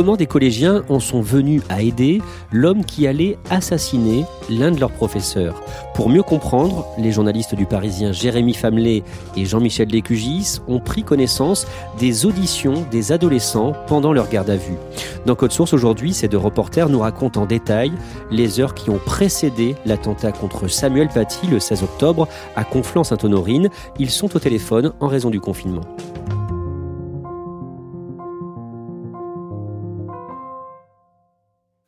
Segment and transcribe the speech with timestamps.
[0.00, 4.92] Comment des collégiens en sont venus à aider l'homme qui allait assassiner l'un de leurs
[4.92, 5.62] professeurs
[5.94, 9.02] Pour mieux comprendre, les journalistes du Parisien Jérémy Famelet
[9.36, 11.66] et Jean-Michel Lécugis ont pris connaissance
[11.98, 14.78] des auditions des adolescents pendant leur garde à vue.
[15.26, 17.92] Dans Code Source aujourd'hui, ces deux reporters nous racontent en détail
[18.30, 22.26] les heures qui ont précédé l'attentat contre Samuel Paty le 16 octobre
[22.56, 23.68] à Conflans-Sainte-Honorine.
[23.98, 25.82] Ils sont au téléphone en raison du confinement.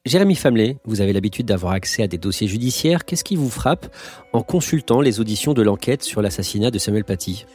[0.05, 3.05] Jérémy Famelet, vous avez l'habitude d'avoir accès à des dossiers judiciaires.
[3.05, 3.87] Qu'est-ce qui vous frappe
[4.33, 7.47] en consultant les auditions de l'enquête sur l'assassinat de Samuel Paty?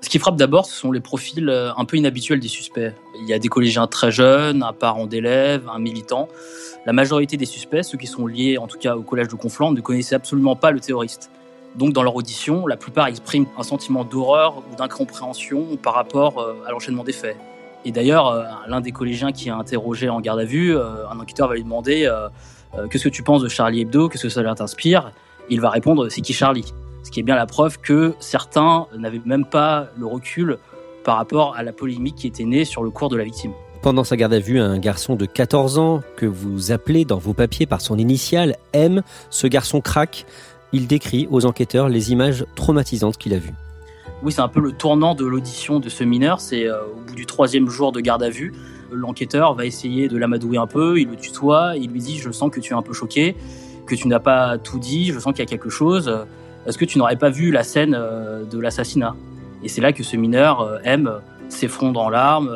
[0.00, 2.92] Ce qui frappe d'abord, ce sont les profils euh, un peu inhabituels des suspects.
[3.20, 6.26] Il y a des collégiens très jeunes, un parent d'élève, un militant.
[6.86, 9.70] La majorité des suspects, ceux qui sont liés en tout cas au collège de Conflans,
[9.70, 11.30] ne connaissaient absolument pas le terroriste.
[11.76, 16.54] Donc dans leur audition, la plupart expriment un sentiment d'horreur ou d'incompréhension par rapport euh,
[16.66, 17.36] à l'enchaînement des faits.
[17.84, 21.18] Et d'ailleurs, euh, l'un des collégiens qui a interrogé en garde à vue, euh, un
[21.18, 22.28] enquêteur va lui demander euh,
[22.90, 25.12] Qu'est-ce que tu penses de Charlie Hebdo Qu'est-ce que ça t'inspire
[25.50, 26.72] Il va répondre C'est qui Charlie?
[27.02, 30.56] Ce qui est bien la preuve que certains n'avaient même pas le recul
[31.04, 33.52] par rapport à la polémique qui était née sur le cours de la victime.
[33.82, 37.34] Pendant sa garde à vue, un garçon de 14 ans, que vous appelez dans vos
[37.34, 40.24] papiers par son initiale M, ce garçon craque.
[40.72, 43.54] Il décrit aux enquêteurs les images traumatisantes qu'il a vues.
[44.22, 46.40] Oui, c'est un peu le tournant de l'audition de ce mineur.
[46.40, 48.52] C'est euh, au bout du troisième jour de garde à vue,
[48.92, 51.00] l'enquêteur va essayer de l'amadouer un peu.
[51.00, 53.34] Il le tutoie, il lui dit Je sens que tu es un peu choqué,
[53.84, 56.24] que tu n'as pas tout dit, je sens qu'il y a quelque chose.
[56.66, 59.16] Est-ce que tu n'aurais pas vu la scène euh, de l'assassinat?
[59.64, 61.10] Et c'est là que ce mineur euh, aime
[61.48, 62.54] s'effondre en larmes.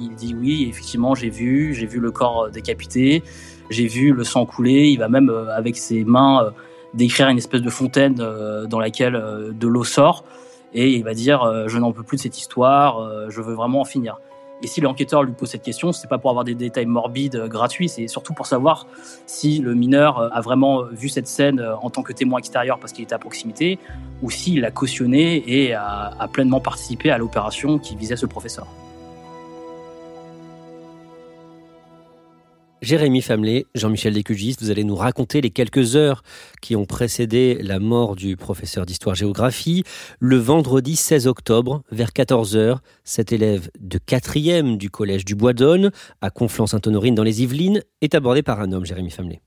[0.00, 3.22] Il, il, dit Oui, effectivement, j'ai vu, j'ai vu le corps décapité,
[3.70, 4.88] j'ai vu le sang couler.
[4.88, 6.52] Il va même, avec ses mains,
[6.92, 10.24] décrire une espèce de fontaine dans laquelle de l'eau sort
[10.74, 13.54] et il va dire euh, je n'en peux plus de cette histoire, euh, je veux
[13.54, 14.20] vraiment en finir.
[14.62, 17.48] Et si l'enquêteur lui pose cette question, c'est pas pour avoir des détails morbides euh,
[17.48, 18.86] gratuits, c'est surtout pour savoir
[19.26, 23.04] si le mineur a vraiment vu cette scène en tant que témoin extérieur parce qu'il
[23.04, 23.78] était à proximité,
[24.22, 28.66] ou s'il l'a cautionné et a, a pleinement participé à l'opération qui visait ce professeur.
[32.84, 36.22] Jérémy Famelet, Jean-Michel Descugis, vous allez nous raconter les quelques heures
[36.60, 39.84] qui ont précédé la mort du professeur d'histoire-géographie.
[40.20, 45.92] Le vendredi 16 octobre, vers 14h, cet élève de 4e du collège du Bois d'Aune,
[46.20, 49.40] à Conflans-Sainte-Honorine dans les Yvelines, est abordé par un homme, Jérémy Famelet.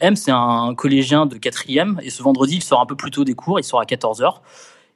[0.00, 3.24] M, c'est un collégien de 4e, et ce vendredi, il sort un peu plus tôt
[3.24, 4.40] des cours, il sort à 14h.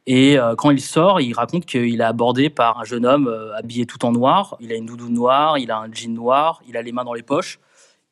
[0.06, 3.56] Et euh, quand il sort, il raconte qu'il est abordé par un jeune homme euh,
[3.56, 4.56] habillé tout en noir.
[4.60, 7.14] Il a une doudoune noire, il a un jean noir, il a les mains dans
[7.14, 7.58] les poches.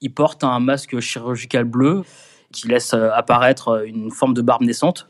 [0.02, 2.02] Il porte un masque chirurgical bleu
[2.52, 5.06] qui laisse euh, apparaître euh, une forme de barbe naissante.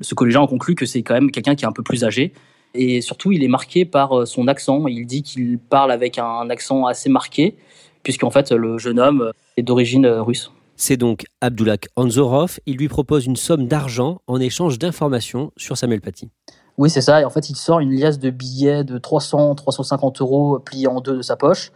[0.00, 2.32] Ce collégien en conclut que c'est quand même quelqu'un qui est un peu plus âgé.
[2.74, 4.86] Et surtout, il est marqué par euh, son accent.
[4.86, 7.56] Il dit qu'il parle avec un accent assez marqué,
[8.04, 10.52] puisqu'en fait, le jeune homme est d'origine russe.
[10.76, 12.60] C'est donc Abdulak Anzorov.
[12.66, 16.30] Il lui propose une somme d'argent en échange d'informations sur Samuel Paty.
[16.76, 17.20] Oui, c'est ça.
[17.20, 21.16] Et en fait, il sort une liasse de billets de 300-350 euros pliés en deux
[21.16, 21.72] de sa poche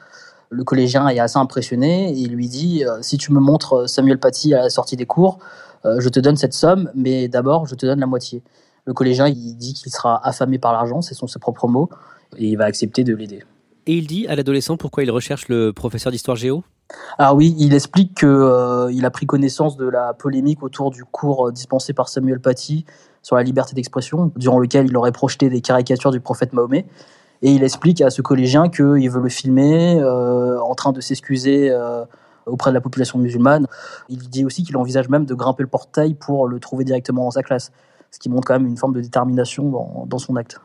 [0.53, 3.87] le collégien est assez impressionné et il lui dit euh, si tu me montres euh,
[3.87, 5.39] Samuel Paty à la sortie des cours,
[5.85, 8.43] euh, je te donne cette somme, mais d'abord je te donne la moitié.
[8.85, 11.89] Le collégien il dit qu'il sera affamé par l'argent, ce sont ses propres mots,
[12.37, 13.43] et il va accepter de l'aider.
[13.87, 16.63] Et il dit à l'adolescent pourquoi il recherche le professeur d'histoire géo?
[17.19, 21.51] Ah oui, il explique que il a pris connaissance de la polémique autour du cours
[21.51, 22.85] dispensé par Samuel Paty
[23.23, 26.85] sur la liberté d'expression, durant lequel il aurait projeté des caricatures du prophète Mahomet.
[27.43, 31.71] Et il explique à ce collégien qu'il veut le filmer euh, en train de s'excuser
[31.71, 32.05] euh,
[32.47, 33.67] auprès de la population musulmane.
[34.09, 37.33] Il dit aussi qu'il envisage même de grimper le portail pour le trouver directement dans
[37.33, 37.73] sa classe,
[38.13, 40.61] ce qui montre quand même une forme de détermination dans, son acte.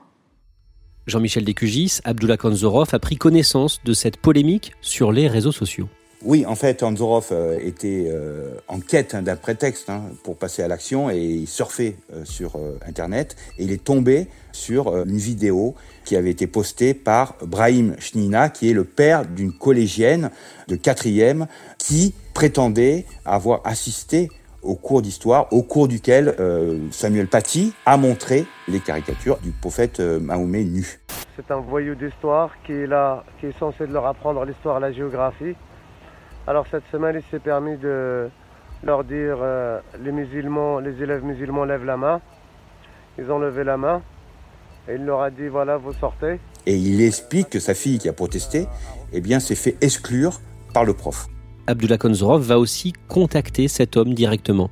[1.08, 5.88] Jean-Michel Descugis, Abdullah Kanzorov a pris connaissance de cette polémique sur les réseaux sociaux.
[6.24, 10.68] Oui, en fait, Anzorov euh, était euh, en quête d'un prétexte hein, pour passer à
[10.68, 15.76] l'action et il surfait euh, sur Internet et il est tombé sur une vidéo
[16.06, 20.32] qui avait été postée par Brahim Chnina, qui est le père d'une collégienne
[20.68, 21.46] de quatrième
[21.78, 24.30] qui prétendait avoir assisté
[24.64, 26.36] au cours d'histoire, au cours duquel
[26.92, 31.00] Samuel Paty a montré les caricatures du prophète Mahomet nu.
[31.36, 35.56] C'est un voyou d'histoire qui est là, qui est censé leur apprendre l'histoire la géographie.
[36.48, 38.30] Alors cette semaine, il s'est permis de
[38.82, 42.22] leur dire euh, les musulmans, les élèves musulmans lèvent la main.
[43.20, 44.02] Ils ont levé la main
[44.88, 46.40] et il leur a dit voilà, vous sortez.
[46.66, 48.68] Et il explique que sa fille qui a protesté,
[49.12, 50.40] eh bien, s'est fait exclure
[50.74, 51.28] par le prof.
[51.68, 54.70] Abdullah Konzorov va aussi contacter cet homme directement.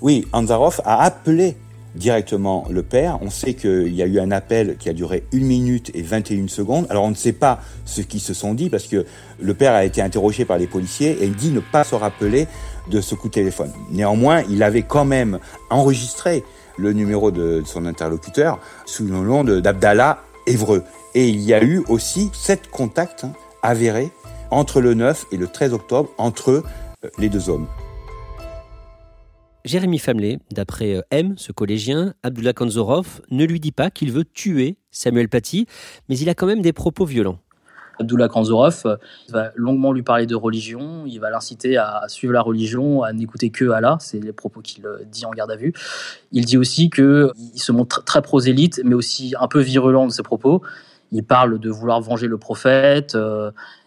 [0.00, 1.56] Oui, Anzarov a appelé
[1.94, 3.18] directement le père.
[3.22, 6.48] On sait qu'il y a eu un appel qui a duré une minute et 21
[6.48, 6.86] secondes.
[6.90, 9.04] Alors on ne sait pas ce qu'ils se sont dit parce que
[9.40, 12.46] le père a été interrogé par les policiers et il dit ne pas se rappeler
[12.90, 13.70] de ce coup de téléphone.
[13.90, 15.38] Néanmoins, il avait quand même
[15.70, 16.42] enregistré
[16.78, 20.82] le numéro de son interlocuteur sous le nom d'Abdallah Évreux.
[21.14, 24.10] Et il y a eu aussi sept contacts hein, avérés
[24.50, 26.50] entre le 9 et le 13 octobre entre
[27.04, 27.66] euh, les deux hommes.
[29.64, 34.24] Jérémy Famelet, d'après euh, M, ce collégien, Abdullah Kanzorov ne lui dit pas qu'il veut
[34.24, 35.66] tuer Samuel Paty,
[36.08, 37.38] mais il a quand même des propos violents.
[38.00, 38.96] Abdullah Kanzorov euh,
[39.28, 43.50] va longuement lui parler de religion, il va l'inciter à suivre la religion, à n'écouter
[43.50, 45.72] que Allah, c'est les propos qu'il euh, dit en garde à vue.
[46.32, 50.24] Il dit aussi qu'il se montre très prosélyte, mais aussi un peu virulent de ses
[50.24, 50.62] propos.
[51.12, 53.16] Il parle de vouloir venger le prophète,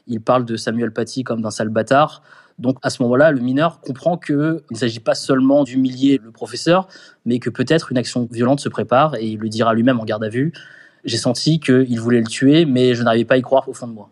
[0.06, 2.22] il parle de Samuel Paty comme d'un sale bâtard.
[2.58, 6.88] Donc à ce moment-là, le mineur comprend qu'il ne s'agit pas seulement d'humilier le professeur,
[7.26, 10.24] mais que peut-être une action violente se prépare, et il le dira lui-même en garde
[10.24, 10.54] à vue.
[11.04, 13.88] J'ai senti qu'il voulait le tuer, mais je n'arrivais pas à y croire au fond
[13.88, 14.10] de moi.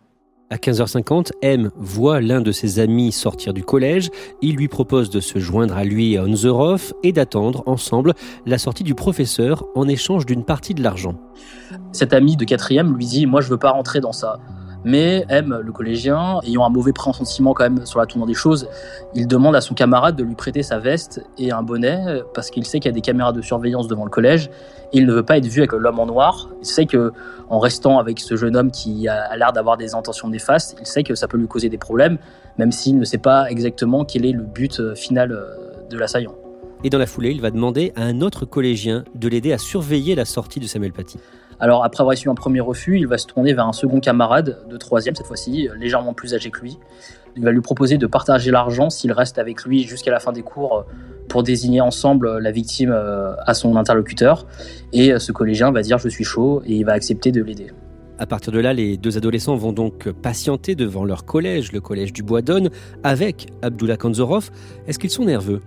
[0.50, 4.10] À 15h50, M voit l'un de ses amis sortir du collège.
[4.42, 8.12] Il lui propose de se joindre à lui à Onzerov et d'attendre ensemble
[8.44, 11.14] la sortie du professeur en échange d'une partie de l'argent.
[11.92, 14.38] Cet ami de quatrième lui dit Moi, je veux pas rentrer dans ça
[14.84, 18.68] mais M, le collégien, ayant un mauvais pressentiment quand même sur la tournure des choses,
[19.14, 22.64] il demande à son camarade de lui prêter sa veste et un bonnet parce qu'il
[22.64, 24.50] sait qu'il y a des caméras de surveillance devant le collège
[24.92, 26.48] et il ne veut pas être vu avec l'homme en noir.
[26.60, 27.12] Il sait que
[27.48, 31.02] en restant avec ce jeune homme qui a l'air d'avoir des intentions néfastes, il sait
[31.02, 32.18] que ça peut lui causer des problèmes,
[32.58, 36.34] même s'il ne sait pas exactement quel est le but final euh, de l'assaillant.
[36.84, 40.14] Et dans la foulée, il va demander à un autre collégien de l'aider à surveiller
[40.14, 41.18] la sortie de Samuel Paty.
[41.60, 44.58] Alors après avoir reçu un premier refus, il va se tourner vers un second camarade
[44.68, 46.78] de troisième cette fois-ci, légèrement plus âgé que lui.
[47.36, 50.42] Il va lui proposer de partager l'argent s'il reste avec lui jusqu'à la fin des
[50.42, 50.82] cours euh,
[51.28, 54.46] pour désigner ensemble la victime euh, à son interlocuteur.
[54.92, 57.72] Et euh, ce collégien va dire je suis chaud et il va accepter de l'aider.
[58.18, 62.12] À partir de là, les deux adolescents vont donc patienter devant leur collège, le collège
[62.12, 62.70] du Bois d'Aune,
[63.02, 64.50] avec Abdullah Kanzorov.
[64.86, 65.60] Est-ce qu'ils sont nerveux?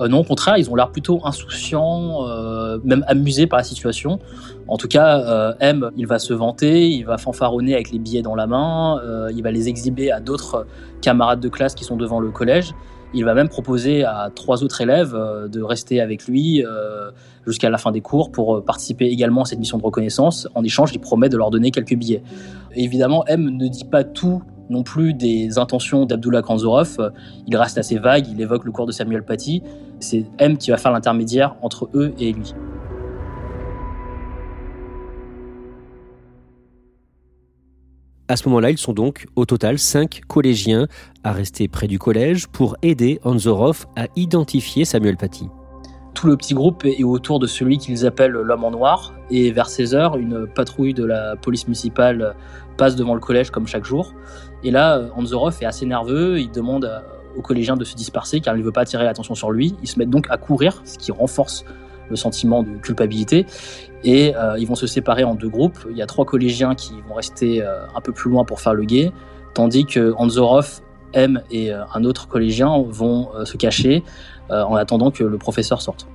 [0.00, 4.18] Euh, non, au contraire, ils ont l'air plutôt insouciants, euh, même amusés par la situation.
[4.66, 8.22] En tout cas, euh, M, il va se vanter, il va fanfaronner avec les billets
[8.22, 9.00] dans la main,
[9.34, 10.66] il va les exhiber à d'autres
[11.02, 12.72] camarades de classe qui sont devant le collège.
[13.12, 16.62] Il va même proposer à trois autres élèves de rester avec lui
[17.44, 20.46] jusqu'à la fin des cours pour participer également à cette mission de reconnaissance.
[20.54, 22.22] En échange, il promet de leur donner quelques billets.
[22.74, 27.12] évidemment, M ne dit pas tout non plus des intentions d'Abdullah Kanzorov.
[27.46, 29.62] Il reste assez vague, il évoque le cours de Samuel Paty.
[29.98, 32.54] C'est M qui va faire l'intermédiaire entre eux et lui.
[38.28, 40.86] À ce moment-là, ils sont donc au total cinq collégiens
[41.24, 45.48] à rester près du collège pour aider Anzorov à identifier Samuel Paty.
[46.14, 49.14] Tout le petit groupe est autour de celui qu'ils appellent l'homme en noir.
[49.30, 52.36] Et vers 16 heures, une patrouille de la police municipale
[52.80, 54.14] passe devant le collège comme chaque jour.
[54.64, 56.40] Et là, Anzorov est assez nerveux.
[56.40, 56.90] Il demande
[57.36, 59.76] aux collégiens de se disperser car il ne veut pas attirer l'attention sur lui.
[59.82, 61.66] Ils se mettent donc à courir, ce qui renforce
[62.08, 63.44] le sentiment de culpabilité.
[64.02, 65.78] Et euh, ils vont se séparer en deux groupes.
[65.90, 68.72] Il y a trois collégiens qui vont rester euh, un peu plus loin pour faire
[68.72, 69.12] le guet,
[69.52, 70.80] tandis que Anzorov,
[71.12, 74.02] M et euh, un autre collégien vont se cacher
[74.48, 76.08] en attendant que le professeur sorte.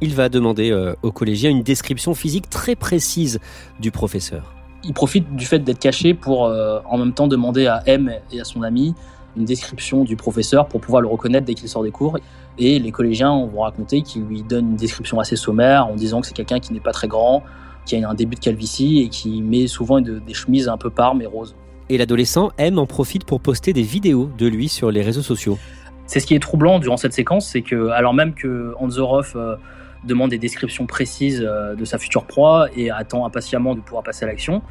[0.00, 3.38] Il va demander aux collégiens une description physique très précise
[3.80, 4.57] du professeur.
[4.84, 8.44] Il profite du fait d'être caché pour en même temps demander à M et à
[8.44, 8.94] son ami
[9.36, 12.18] une description du professeur pour pouvoir le reconnaître dès qu'il sort des cours.
[12.58, 16.26] Et les collégiens vont raconter qu'il lui donne une description assez sommaire en disant que
[16.26, 17.42] c'est quelqu'un qui n'est pas très grand,
[17.86, 21.22] qui a un début de calvitie et qui met souvent des chemises un peu parmes
[21.22, 21.54] et roses.
[21.88, 25.58] Et l'adolescent aime en profite pour poster des vidéos de lui sur les réseaux sociaux.
[26.06, 29.56] C'est ce qui est troublant durant cette séquence, c'est que alors même que Anzorov euh,
[30.04, 34.24] demande des descriptions précises euh, de sa future proie et attend impatiemment de pouvoir passer
[34.24, 34.62] à l'action,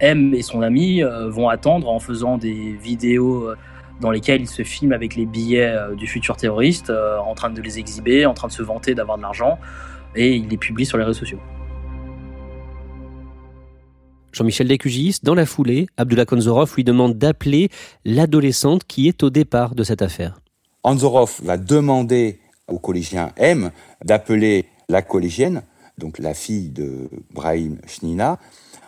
[0.00, 3.54] M et son ami euh, vont attendre en faisant des vidéos
[4.02, 7.50] dans lesquels il se filme avec les billets euh, du futur terroriste, euh, en train
[7.50, 9.58] de les exhiber, en train de se vanter d'avoir de l'argent,
[10.14, 11.38] et il les publie sur les réseaux sociaux.
[14.32, 17.68] Jean-Michel Descugis, dans la foulée, Abdullah Konzorov lui demande d'appeler
[18.04, 20.40] l'adolescente qui est au départ de cette affaire.
[20.84, 23.70] Anzorov va demander au collégien M
[24.04, 25.62] d'appeler la collégienne,
[25.98, 28.38] donc la fille de Brahim Shnina,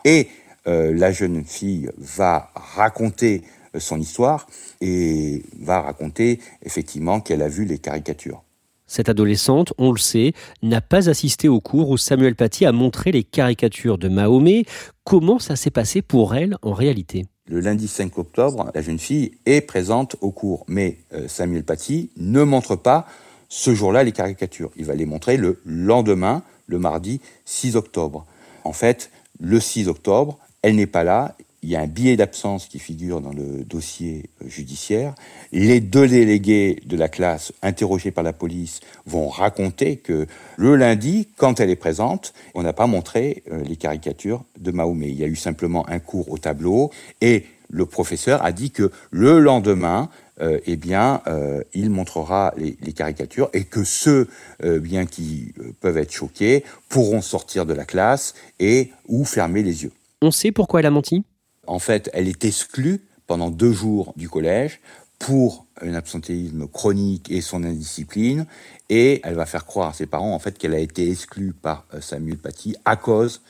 [0.05, 0.29] et
[0.67, 3.43] euh, la jeune fille va raconter
[3.79, 4.47] son histoire
[4.81, 8.43] et va raconter effectivement qu'elle a vu les caricatures.
[8.87, 13.13] Cette adolescente, on le sait, n'a pas assisté au cours où Samuel Paty a montré
[13.13, 14.67] les caricatures de Mahomet.
[15.05, 17.25] Comment ça s'est passé pour elle en réalité?
[17.47, 22.11] Le lundi 5 octobre, la jeune fille est présente au cours, mais euh, Samuel Paty
[22.17, 23.07] ne montre pas
[23.55, 24.73] ce jour-là les caricatures.
[24.77, 28.27] Il va les montrer le lendemain, le mardi 6 octobre.
[28.65, 31.37] En fait, le 6 octobre, elle n'est pas là.
[31.63, 35.15] Il y a un billet d'absence qui figure dans le dossier euh, judiciaire.
[35.53, 41.29] Les deux délégués de la classe interrogés par la police vont raconter que le lundi,
[41.37, 45.11] quand elle est présente, on n'a pas montré euh, les caricatures de Mahomet.
[45.11, 47.45] Il y a eu simplement un cours au tableau et
[47.75, 50.09] le professeur a dit que le lendemain,
[50.41, 54.29] euh, eh bien, euh, il montrera les, caricatures et que ceux
[54.63, 59.83] euh, bien qui peuvent être choqués pourront sortir de la classe et ou fermer les
[59.83, 59.91] yeux.
[60.23, 61.25] On sait pourquoi elle a menti?
[61.67, 64.81] En fait, elle est exclue pendant deux jours du collège
[65.19, 68.47] pour un absentéisme chronique et son indiscipline,
[68.91, 71.87] et elle va faire croire à ses parents en fait qu'elle a été exclue par
[72.01, 73.41] Samuel Paty à cause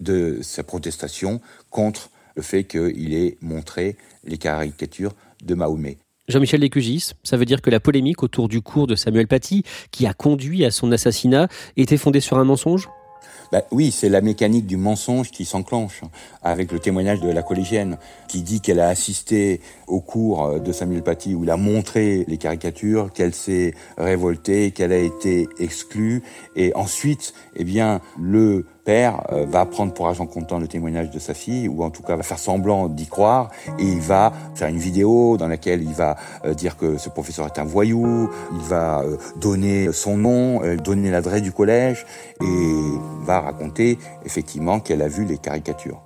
[0.00, 2.10] de sa protestation contre
[2.40, 5.12] le fait qu'il ait montré les caricatures
[5.44, 5.98] de Mahomet.
[6.26, 10.06] Jean-Michel Descugis, ça veut dire que la polémique autour du cours de Samuel Paty, qui
[10.06, 12.88] a conduit à son assassinat, était fondée sur un mensonge?
[13.52, 16.02] Bah, oui, c'est la mécanique du mensonge qui s'enclenche
[16.40, 21.02] avec le témoignage de la collégienne qui dit qu'elle a assisté au cours de Samuel
[21.02, 26.22] Paty où il a montré les caricatures, qu'elle s'est révoltée, qu'elle a été exclue
[26.54, 31.20] et ensuite, eh bien, le père euh, va prendre pour agent comptant le témoignage de
[31.20, 34.66] sa fille, ou en tout cas va faire semblant d'y croire, et il va faire
[34.66, 38.62] une vidéo dans laquelle il va euh, dire que ce professeur est un voyou, il
[38.62, 39.04] va
[39.40, 42.04] donner son nom, donner l'adresse du collège,
[42.42, 42.80] et
[43.22, 46.02] va raconter effectivement qu'elle a vu les caricatures.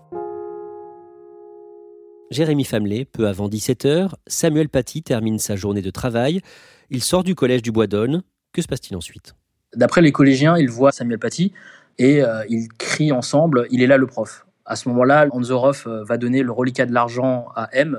[2.31, 6.43] Jérémy Famelet, peu avant 17h, Samuel Paty termine sa journée de travail.
[6.91, 8.23] Il sort du collège du Bois d'Aulne.
[8.53, 9.35] Que se passe-t-il ensuite?
[9.75, 11.53] D'après les collégiens, ils voient Samuel Paty
[11.99, 14.47] et euh, ils crient ensemble Il est là le prof.
[14.67, 17.99] À ce moment-là, Anzorov euh, va donner le reliquat de l'argent à M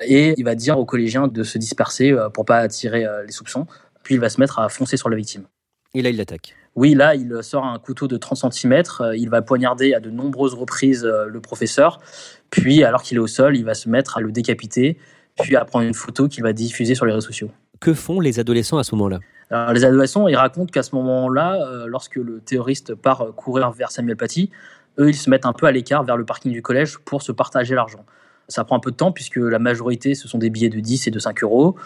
[0.00, 3.66] et il va dire aux collégiens de se disperser euh, pour pas attirer les soupçons.
[4.02, 5.44] Puis il va se mettre à foncer sur la victime.
[5.94, 6.54] Et là, il l'attaque.
[6.76, 8.82] Oui, là, il sort un couteau de 30 cm,
[9.16, 11.98] il va poignarder à de nombreuses reprises le professeur,
[12.50, 14.96] puis alors qu'il est au sol, il va se mettre à le décapiter,
[15.40, 17.50] puis à prendre une photo qu'il va diffuser sur les réseaux sociaux.
[17.80, 19.20] Que font les adolescents à ce moment-là?
[19.72, 24.16] Les adolescents, ils racontent qu'à ce moment-là, euh, lorsque le terroriste part courir vers Samuel
[24.16, 24.50] Paty,
[24.98, 27.32] eux, ils se mettent un peu à l'écart vers le parking du collège pour se
[27.32, 28.04] partager l'argent.
[28.48, 31.06] Ça prend un peu de temps puisque la majorité, ce sont des billets de 10
[31.06, 31.76] et de 5 euros.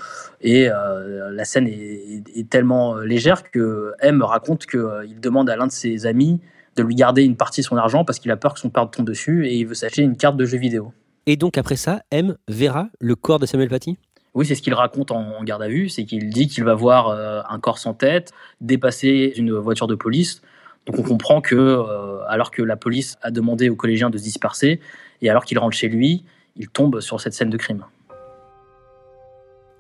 [0.41, 5.67] Et euh, la scène est, tellement légère que M raconte qu'il euh, demande à l'un
[5.67, 6.41] de ses amis
[6.77, 8.89] de lui garder une partie de son argent parce qu'il a peur que son père
[8.91, 10.93] tombe dessus et il veut s'acheter une carte de jeu vidéo.
[11.27, 13.99] Et donc après ça, M verra le corps de Samuel Paty?
[14.35, 17.09] Oui, c'est ce qu'il raconte en garde à vue, c'est qu'il dit qu'il va voir
[17.09, 20.43] euh, un corps sans tête dépasser une voiture de police.
[20.87, 21.85] Donc on comprend que,
[22.29, 24.81] alors que la police a demandé aux collégiens de se disperser,
[25.21, 26.25] et alors qu'il rentre chez lui,
[26.57, 27.85] il tombe sur cette scène de crime.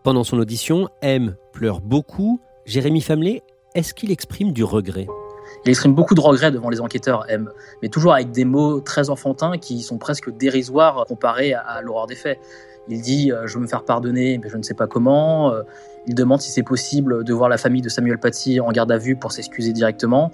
[0.04, 2.40] Pendant son audition, M pleure beaucoup.
[2.66, 3.42] Jérémy Famelet,
[3.75, 5.06] est-ce qu'il exprime du regret?
[5.64, 7.50] Il exprime beaucoup de regrets devant les enquêteurs, M,
[7.82, 12.16] mais toujours avec des mots très enfantins qui sont presque dérisoires comparés à, l'horreur des
[12.16, 12.40] faits.
[12.89, 15.53] Il dit euh, Je veux me faire pardonner, mais je ne sais pas comment.
[15.53, 15.62] Euh,
[16.07, 18.99] il demande si c'est possible de voir la famille de Samuel Paty en garde à
[18.99, 20.31] vue pour s'excuser directement.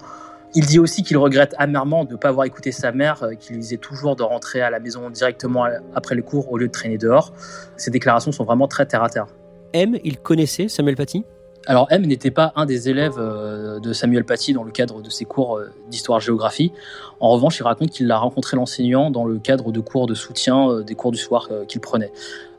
[0.55, 3.53] Il dit aussi qu'il regrette amèrement de ne pas avoir écouté sa mère, euh, qui
[3.53, 6.71] lui disait toujours de rentrer à la maison directement après le cours au lieu de
[6.71, 7.33] traîner dehors.
[7.77, 9.27] Ces déclarations sont vraiment très terre à terre.
[9.73, 11.23] M, il connaissait Samuel Paty?
[11.69, 15.09] Alors M n'était pas un des élèves euh, de Samuel Paty dans le cadre de
[15.11, 16.71] ses cours euh, d'histoire-géographie.
[17.19, 20.81] En revanche, il raconte qu'il a rencontré l'enseignant dans le cadre de cours de soutien
[20.81, 22.11] des cours du soir qu'il prenait.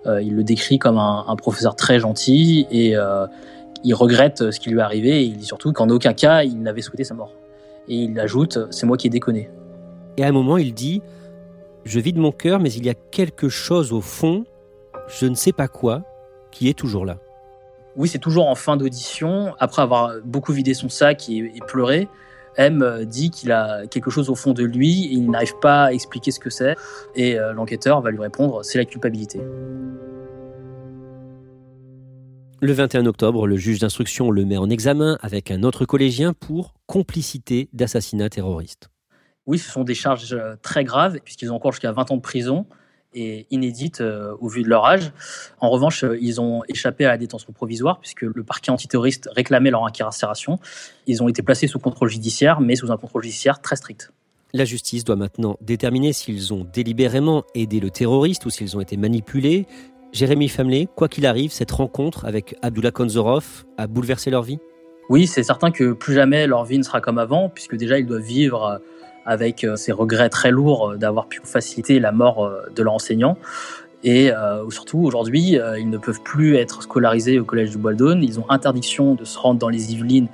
[0.07, 2.95] Il le décrit comme un, un professeur très gentil et
[3.83, 6.63] il regrette ce qui lui est arrivé et il dit surtout qu'en aucun cas il
[6.63, 7.33] n'avait souhaité sa mort.
[7.89, 9.51] Et il ajoute C'est moi qui ai déconné.
[10.19, 11.03] Et à un moment, il dit
[11.85, 14.45] Je vide mon cœur, mais il y a quelque chose au fond,
[15.09, 16.03] je ne sais pas quoi,
[16.53, 17.19] qui est toujours là.
[18.01, 22.09] Oui, c'est toujours en fin d'audition, après avoir beaucoup vidé son sac et, pleuré.
[22.57, 25.93] M dit qu'il a quelque chose au fond de lui et il n'arrive pas à
[25.93, 26.77] expliquer ce que c'est.
[27.15, 29.43] Et euh, l'enquêteur va lui répondre c'est la culpabilité.
[32.63, 36.73] Le 21 octobre, le juge d'instruction le met en examen avec un autre collégien pour
[36.87, 38.89] complicité d'assassinat terroriste.
[39.45, 42.23] Oui, ce sont des charges euh, très graves, puisqu'ils ont encore jusqu'à 20 ans de
[42.23, 42.65] prison
[43.15, 45.13] et inédites euh, au vu de leur âge.
[45.61, 49.71] En revanche, euh, ils ont échappé à la détention provisoire, puisque le parquet antiterroriste réclamait
[49.71, 50.59] leur incarcération.
[51.07, 54.13] Ils ont été placés sous contrôle judiciaire, mais sous un contrôle judiciaire très strict.
[54.53, 58.97] La justice doit maintenant déterminer s'ils ont délibérément aidé le terroriste ou s'ils ont été
[58.97, 59.67] manipulés.
[60.13, 64.59] Jérémy Famelet, quoi qu'il arrive, cette rencontre avec Abdullah Konzorov a bouleversé leur vie?
[65.09, 68.07] Oui, c'est certain que plus jamais leur vie ne sera comme avant, puisque déjà ils
[68.07, 68.81] doivent vivre
[69.31, 73.37] avec euh, ces regrets très lourds euh, d'avoir pu faciliter la mort de leur enseignant.
[74.03, 77.95] Et euh, surtout, aujourd'hui, euh, ils ne peuvent plus être scolarisés au collège du Bois
[77.95, 78.23] d'Aune.
[78.25, 80.29] Ils ont interdiction de se rendre dans les Yvelines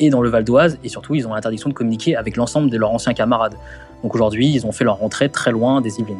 [0.00, 0.78] et dans le Val d'Oise.
[0.82, 3.54] Et surtout, ils ont l'interdiction de communiquer avec l'ensemble de leurs anciens camarades.
[4.02, 6.16] Donc aujourd'hui, ils ont fait leur rentrée très loin des Yvelines.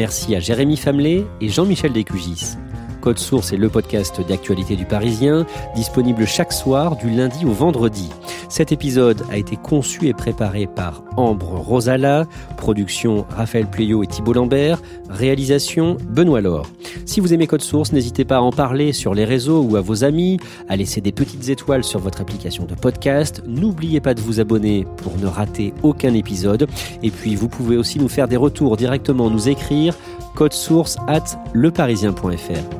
[0.00, 2.56] Merci à Jérémy Famelet et Jean-Michel Descugis.
[3.02, 8.08] Code Source est le podcast d'actualité du Parisien, disponible chaque soir du lundi au vendredi.
[8.50, 12.26] Cet épisode a été conçu et préparé par Ambre Rosala,
[12.56, 16.66] production Raphaël Pueyo et Thibault Lambert, réalisation Benoît Laure.
[17.06, 19.80] Si vous aimez Code Source, n'hésitez pas à en parler sur les réseaux ou à
[19.80, 20.38] vos amis,
[20.68, 23.40] à laisser des petites étoiles sur votre application de podcast.
[23.46, 26.66] N'oubliez pas de vous abonner pour ne rater aucun épisode.
[27.04, 29.96] Et puis, vous pouvez aussi nous faire des retours directement, nous écrire
[30.34, 32.79] code source at leparisien.fr.